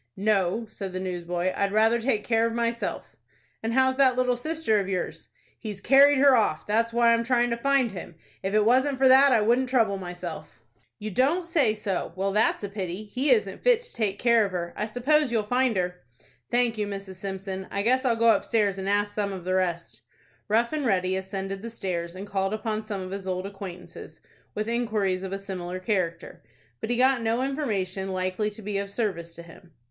"No," 0.17 0.65
said 0.67 0.93
the 0.93 0.99
newsboy; 0.99 1.53
"I'd 1.55 1.71
rather 1.71 2.01
take 2.01 2.23
care 2.23 2.47
of 2.47 2.53
myself." 2.53 3.15
"And 3.61 3.75
how's 3.75 3.97
that 3.97 4.15
little 4.15 4.35
sister 4.35 4.79
of 4.79 4.89
yours?" 4.89 5.27
"He's 5.59 5.79
carried 5.79 6.17
her 6.17 6.35
off. 6.35 6.65
That's 6.65 6.91
why 6.91 7.13
I'm 7.13 7.23
tryin' 7.23 7.51
to 7.51 7.55
find 7.57 7.91
him. 7.91 8.15
If 8.41 8.55
it 8.55 8.65
wasn't 8.65 8.97
for 8.97 9.07
that 9.07 9.31
I 9.31 9.41
wouldn't 9.41 9.69
trouble 9.69 9.97
myself." 9.99 10.63
"You 10.97 11.11
don't 11.11 11.45
say 11.45 11.75
so? 11.75 12.13
Well, 12.15 12.31
that's 12.31 12.63
a 12.63 12.67
pity. 12.69 13.03
He 13.03 13.29
isn't 13.29 13.61
fit 13.63 13.81
to 13.81 13.93
take 13.93 14.17
care 14.17 14.43
of 14.43 14.51
her. 14.53 14.73
I 14.75 14.87
hope 14.87 15.29
you'll 15.29 15.43
find 15.43 15.77
her." 15.77 16.01
"Thank 16.49 16.79
you, 16.79 16.87
Mrs. 16.87 17.17
Simpson. 17.17 17.67
I 17.69 17.83
guess 17.83 18.03
I'll 18.03 18.15
go 18.15 18.33
upstairs 18.35 18.79
and 18.79 18.89
ask 18.89 19.13
some 19.13 19.31
of 19.31 19.45
the 19.45 19.53
rest." 19.53 20.01
Rough 20.47 20.73
and 20.73 20.83
Ready 20.83 21.15
ascended 21.15 21.61
the 21.61 21.69
stairs, 21.69 22.15
and 22.15 22.25
called 22.25 22.55
upon 22.55 22.81
some 22.81 23.01
of 23.01 23.11
his 23.11 23.27
old 23.27 23.45
acquaintances, 23.45 24.19
with 24.55 24.67
inquiries 24.67 25.21
of 25.21 25.31
a 25.31 25.37
similar 25.37 25.79
character. 25.79 26.41
But 26.79 26.89
he 26.89 26.97
got 26.97 27.21
no 27.21 27.43
information 27.43 28.11
likely 28.11 28.49
to 28.49 28.63
be 28.63 28.79
of 28.79 28.89
service 28.89 29.35
to 29.35 29.43
him. 29.43 29.73